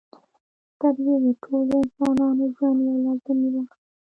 [0.71, 3.79] •سترګې د ټولو انسانانو ژوند یوه لازمي برخه ده.